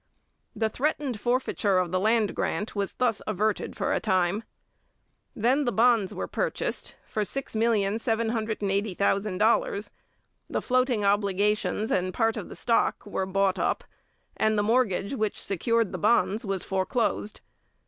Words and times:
The 0.55 0.67
threatened 0.67 1.19
forfeiture 1.19 1.77
of 1.77 1.91
the 1.91 1.99
land 1.99 2.33
grant 2.35 2.75
was 2.75 2.93
thus 2.93 3.21
averted 3.27 3.77
for 3.77 3.93
a 3.93 3.99
time. 3.99 4.43
Then 5.35 5.65
the 5.65 5.71
bonds 5.71 6.11
were 6.11 6.25
purchased 6.27 6.95
for 7.05 7.21
$6,780,000, 7.21 9.89
the 10.49 10.61
floating 10.63 11.05
obligations 11.05 11.91
and 11.91 12.11
part 12.15 12.35
of 12.35 12.49
the 12.49 12.55
stock 12.55 13.05
were 13.05 13.27
bought 13.27 13.59
up, 13.59 13.83
and 14.35 14.57
the 14.57 14.63
mortgage 14.63 15.13
which 15.13 15.39
secured 15.39 15.91
the 15.91 15.99
bonds 15.99 16.47
was 16.47 16.63
foreclosed. 16.63 17.41